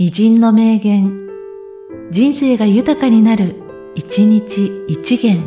[0.00, 1.26] 偉人の名言、
[2.12, 3.56] 人生が豊かになる、
[3.96, 5.42] 一日一元。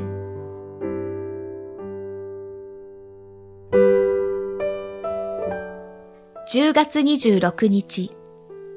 [6.54, 8.12] 10月26日、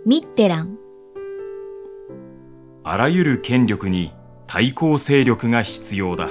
[0.07, 0.79] ミッテラン。
[2.85, 4.13] あらゆる権力に
[4.47, 6.29] 対抗勢力が必要だ。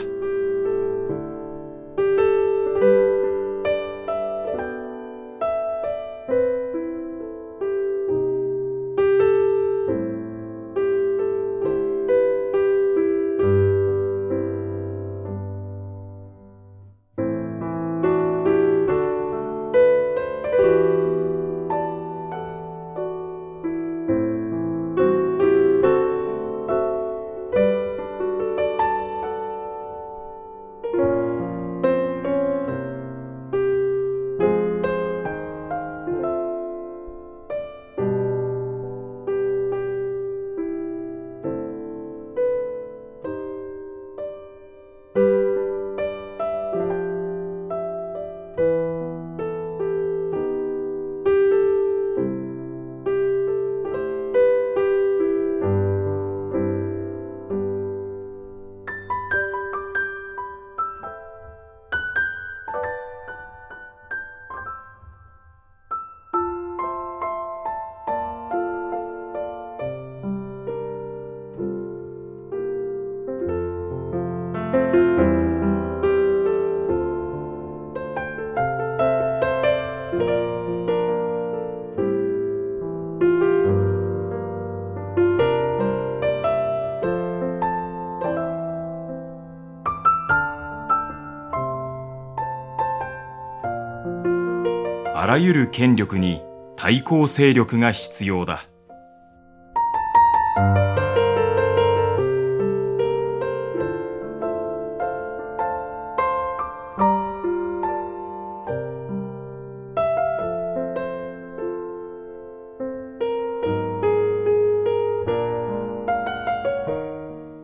[95.15, 96.41] あらゆる権力に
[96.75, 98.65] 対抗勢力が必要だ。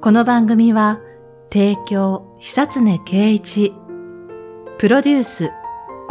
[0.01, 0.99] この番組は、
[1.51, 3.73] 提供、久常圭一、
[4.77, 5.51] プロデュース、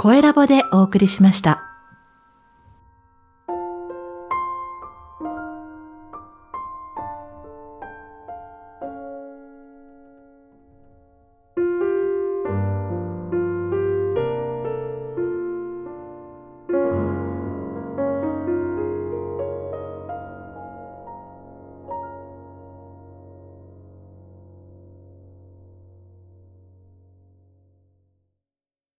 [0.01, 1.68] 声ラボでお送りしました。